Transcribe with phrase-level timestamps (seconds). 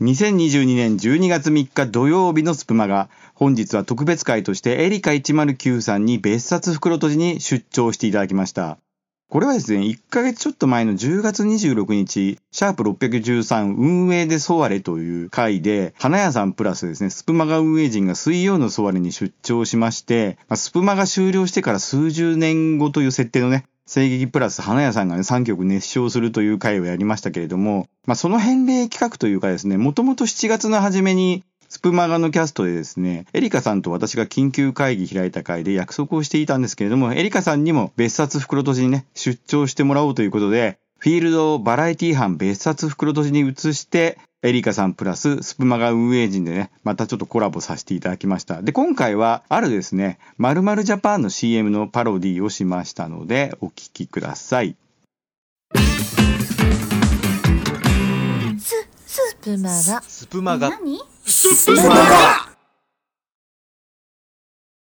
[0.00, 8.78] 2022年12月3日土曜日のスプマが、本日は特別会としてエリカ109さんに別冊袋閉じに出張していただきました。
[9.28, 48.62] これはですね、1ヶ月ちょっと前の10月26日、シャープ613運営でソワレという回で、花屋さんプラスですね、スプマガ運営陣が水曜のソワレに出張しまして、スプマが終了してから数十年後という設定のね、声劇プラス花屋さんがね、3曲熱唱するという回をやりましたけれども、まあ、その返礼企画というかですね、もともと7月の初めにスプマガのキャストでですね、エリカさんと私が緊急会議開いた会で約束をしていたんですけれども、エリカさんにも別冊袋閉じにね、出張してもらおうということで、フィールドをバラエティ班別冊袋閉じに移して、エリカさんプラススプマガ運営陣でね、またちょっとコラボさせていただきました。
[48.62, 54.76] で、今回はあるですね、〇〇ジャパンの CM のパロディをしましたので、お聞きください。
[58.60, 60.02] ス、スプマガ。
[60.02, 60.70] スプマガ。
[60.70, 61.00] 何？
[61.24, 62.56] スプマガ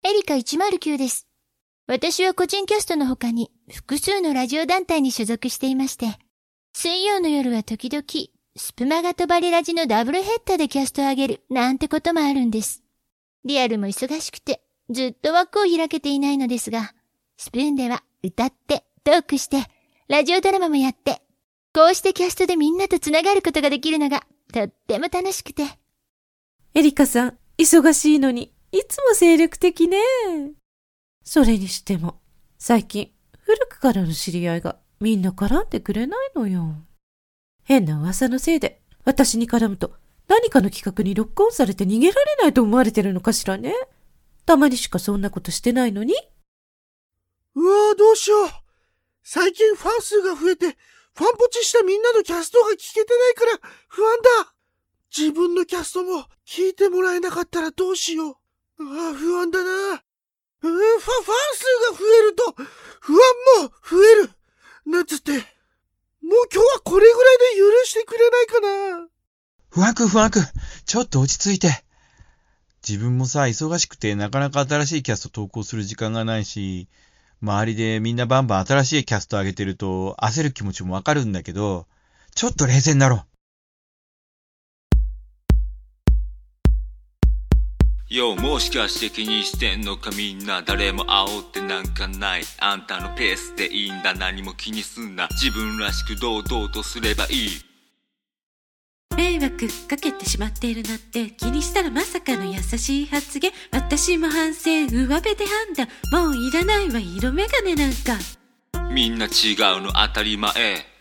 [0.05, 1.27] エリカ109です。
[1.87, 6.17] 私は個人キャストの他に複数のラジオ団体に所属していまして、
[6.73, 8.03] 水曜の夜は時々、
[8.55, 12.83] スプマガとバリラジのダブルヘッダーでキャストを上げるなんてこともあるんです。
[13.43, 16.93] リアルも忙しくて、ずっと枠を開けていないのですが、
[17.35, 19.57] スプーンでは歌って、トークして、
[20.07, 21.23] ラジオドラマもやって、
[21.73, 24.23] こうしてキャストでみんなと繋がることができるのが、
[24.53, 25.63] とっても楽しくて、
[26.75, 29.97] エリカさん、忙しいのに、いつも精力的ね。
[31.23, 32.19] それにしても、
[32.59, 36.75] 最近、古くからの知り合いがみんな絡んでくれないのよ。
[37.63, 39.93] 変な噂のせいで、私に絡むと、
[40.27, 43.73] 何かの企画にロックオンされて逃げられないと思われてるのかしらね。
[44.45, 46.13] たまにしかそんなことしてないのに。
[47.55, 48.49] うわぁ、どうしよう。
[49.23, 50.77] 最近ファン数が増えて、
[51.15, 54.53] ファンポチしたみんなのキャストが聞けてないから不安だ。
[55.15, 58.33] 自分のキャストも聞いてもらえなかったらどうしよう。
[58.79, 60.03] ああ、不安だな。
[60.59, 62.55] ファ、ファン数が増えると、
[62.99, 63.19] 不安
[63.61, 64.29] も増える。
[64.85, 65.43] なんつって、
[66.23, 69.07] もう今日はこれぐらいで許してくれないかな。
[69.69, 70.31] 不安不安、
[70.85, 71.83] ちょっと落ち着いて。
[72.87, 76.87] 自分もさ、忙しくてなかなか新しいキャスト投稿する時間がないし、
[77.41, 81.87] 周りでみんなバンバン新しいキャスト上げてると焦る気持ちもわかるんだけど、
[82.35, 83.32] ちょっと冷静になろう。
[88.13, 90.11] ようもしかして気にしてんのか？
[90.11, 92.43] みんな誰も煽ってなんかない。
[92.59, 94.13] あんたのペースでいいんだ。
[94.13, 95.27] 何も気にすんな。
[95.31, 97.49] 自分らしく堂々とすればいい。
[99.17, 103.51] 迷惑かけてしまっているなんて気にしたらまさかの優しい発言。
[103.71, 105.87] 私も反省上辺で判断。
[106.11, 108.19] もういらないわ色眼鏡なんか。
[108.93, 110.51] みんな違うの当たり前。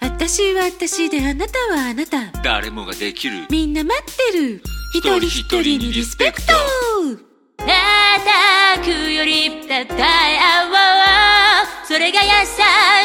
[0.00, 2.32] 私は私であなたはあなた。
[2.42, 3.48] 誰もができる。
[3.50, 4.62] みんな待ってる。
[4.94, 6.46] 一人一人にリスペクト。
[6.46, 6.81] 叩
[8.82, 10.72] くよりたたえ合おう
[11.86, 12.28] それが優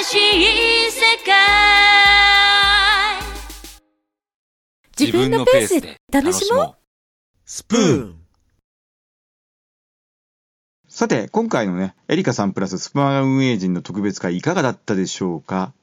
[0.04, 1.34] しい世界。
[5.00, 6.76] 自分のペースで楽しもう。
[7.46, 8.16] スプーン。
[10.88, 15.74] さて、今回のね、エリカさんプラススプマガ運営陣の特別会いかがだったでしょうか？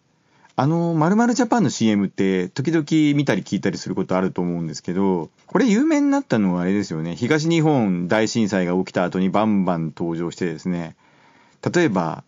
[0.57, 2.85] あの、まるジャパンの CM って時々
[3.17, 7.17] 見たり聞いたりすることあると思うんですけど、これ有名になったのはあれですよね。
[7.17, 10.95] 東日本大震災が起きた後にバンバン登場してですね、
[11.75, 12.23] 例えば、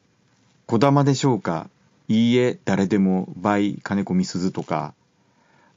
[0.67, 1.69] 小玉でしょうか。
[2.09, 4.95] いいえ、誰でも、倍、金子みすずとか、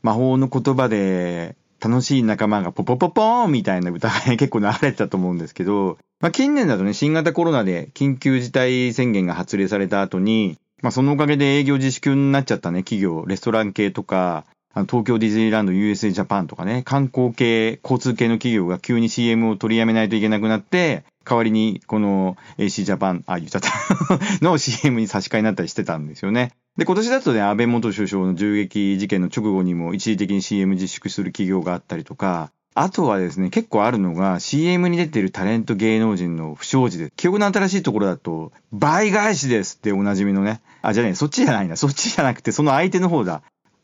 [0.02, 14.46] 魔法の言葉で、楽しい仲間がポポポポーンみたいな歌が、結構流れてたと思うんですけど、まあ、近年だとね、新型コロナで緊急事態宣言が発令された後に、まあ、そのおかげで営業自粛になっちゃったね、企業、レストラン系とか、
[14.88, 23.72] 東京ディズニーランド、USA ジャパンとかね、観光系、交通系の企業が急に CM を取りやめないといけなくなって、代わりにこの AC ジャパン、あ、言っちゃった。
[24.46, 26.52] の CM に差し替えになったりしてたんですよね。
[26.78, 43.42] で、今年だとね、安倍元首相の銃撃事件の直後にも一時的に CM 自粛する企業があったりとか、あとはですね、結構あるのが CM に出てるタレント芸能人の不祥事で、記憶の新しいところだと、倍返しですっておなじみのね、あ、じゃねそっちじゃないな、そっちじゃなくて、その相手の方だ。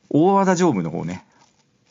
[0.09, 1.25] 大和田常務の方ね。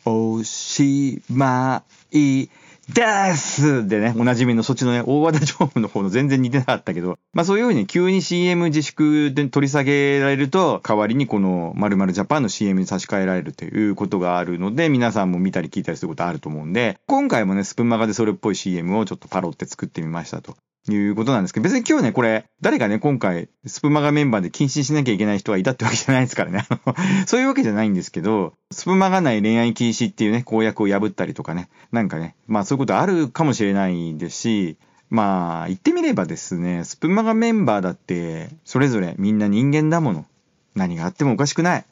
[0.06, 2.48] おしまい
[2.92, 20.56] ですでね、おなじみのそっちのね、大和田常務の方の全然似てなかったけど、まあそういうふうに急に CM 自粛で取り下げられると、代わりにこの〇〇ジャパンの CM に差し替えられるということがあるので、皆さんも見たり聞いたりすることあると思うんで、今回もね、スプンマガでそれっぽい CM をちょっとパロって作ってみましたと。
[20.92, 26.66] いうことなんですけど、別に今日ね、これ、誰かね、今回、スプマガメンバーで禁止しなきゃいけない人がいたってわけじゃないですからね。
[27.26, 34.76] そういうわけじゃないんですけど、スプマガ内恋愛禁止っていうね、公約を破ったりとかね、なんかね、まあそういうことあるかもしれないですし、
[35.10, 40.26] まあ、言ってみればですね、スプマガメンバーだって、それぞれみんな人間だもの。
[40.75, 41.84] 何があってもおかしくない。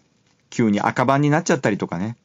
[0.51, 2.17] 急に赤番になっちゃったりとかね。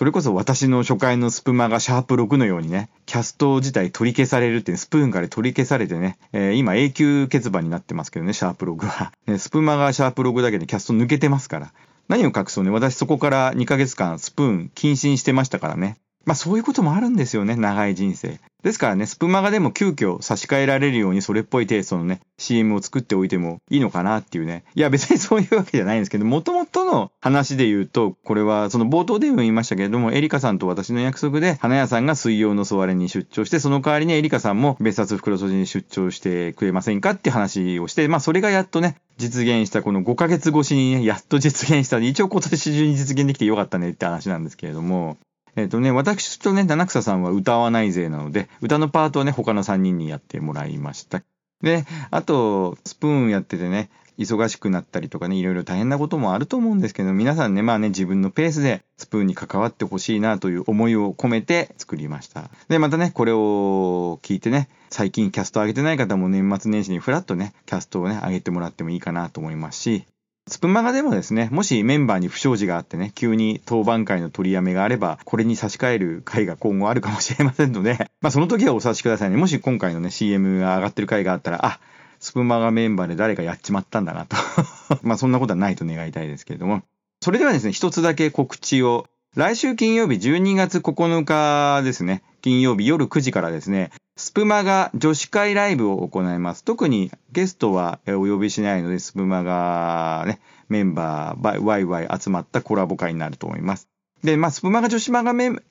[0.00, 9.12] それこそ私の初回のスプマがシャープ6のようにね、キャスト自体取り消されるって、スプーンから取り消されてね、えー、今永久欠番になってますけどね、シャープ6は。
[9.26, 11.74] ね、スプマがシャープ6だけでキャスト抜けてますから。
[12.08, 15.98] 何を隠そうね、私そこから2ヶ月間スプーン禁止にしてましたからね。
[16.26, 18.38] まあそういうこともあるんですよね、長い人生。
[18.62, 24.64] ですからね、スプマガでも急遽差し替えられるようにそれっぽいテイストのね、CM を作っておいてもいいのかなっていうね。
[24.74, 45.16] いや別にそういうわけじゃないんですけど、もともとの話で言うと、これはその冒頭でも言いましたけれども、エリカさんと私の約束で、花屋さんが水曜のソワレに出張して、その代わりにエリカさんも別冊袋閉じに出張してくれませんかって話をして、まあそれがやっとね、実現したこの5ヶ月越しに、やっと実現した一応今年中に実現できてよかったねって話なんですけれども、
[45.56, 51.22] えっ、ー、とね、私とね、七草さんは歌わない勢なので、歌のパートはね、他の3人にやってもらいました。
[51.62, 62.50] で、あと、スプーンやっててね、忙しくなったりとかね、いろいろ大変なこともあると思うんですけど、皆さんね、まあね、自分のペースでスプーンに関わってほしいなという思いを込めて作りました。
[62.68, 70.04] で、またね、これを聞いてね、最近キャスト上げてない方も年末年始にフラッとね、キャストをね、上げてもらってもいいかなと思いますし、
[70.48, 79.36] スプマガでもですね、もしメンバーに不祥事があってね、急に当番会の取りやめがあれば、これに差し替える回が今後あるかもしれませんので、 まあその時はお察しくださいね。
[79.36, 81.78] もし今回のね、CM が上がってる回があったら、あ、
[82.18, 84.36] スプマガメンバーで誰かやっちまったんだなと。
[85.02, 86.82] まあそんなことはないと願いたいですけれども。
[87.22, 89.06] それではですね、一つだけ告知を。
[89.36, 96.62] 来週金曜日12月9日ですね、金曜日夜9時からですね、スプマガ女子会ライブを行います。
[96.62, 103.88] 特にゲストはお呼びしないので、スプマガね、メンバー、ワイワイ集まったコラボ会になると思います。
[104.22, 105.62] で、まあ、スプマガ女子マガメン、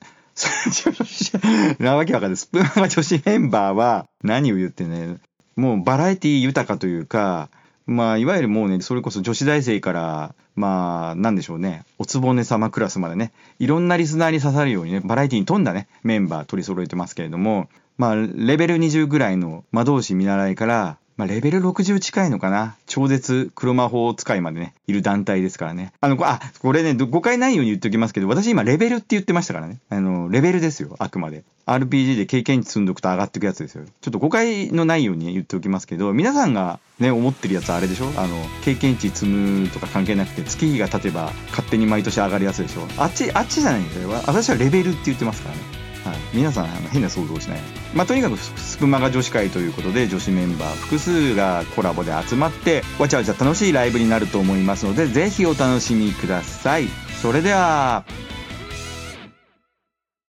[1.78, 2.36] なわけわかんない。
[2.36, 5.18] スプマガ女子メンバーは何を言ってね、
[5.54, 7.50] もうバラエティ豊かというか、
[7.86, 17.68] まあ、いわゆるもうね、それこそ女子大生から、まあ、なんでしょうね、おつぼね様クラスまでね、いろんなリスナーに刺さるようにね、バラエティに富んだね、メンバー取り揃えてますけれども、
[18.00, 25.92] まあ、レベル20ぐらいの魔導士見習いから、まあ、レベル60近いのかな超絶黒魔法使いまでね、いる団体ですからね。
[26.00, 29.80] あの、あ、これね、誤解ないように言っておきますけど、私今レベルって言ってましたからね。
[29.90, 31.44] あの、レベルですよ、あくまで。
[31.66, 33.84] RPG で経験値積んどくと上がっていくやつですよ。
[34.00, 38.06] ちょっと誤解のないように言っておきますけど、皆さんがね、思ってるやつはあれでしょ？
[38.16, 42.88] あの、経験値積むとか関係なくて、月日が経てば勝手に毎年上がるやつでしょ？
[42.96, 44.08] あっち、あっちじゃないんですよ。
[44.08, 45.79] 私はレベルって言ってますからね。
[46.04, 47.60] はい、皆さんあの変な想像しない。
[47.94, 56.88] まあ、とにかくスプマが女子会ということで女子メンバー複数がコラボで集まってわちゃわちゃ楽しいライブになると思いますのでぜひお楽しみください。
[57.20, 58.04] それでは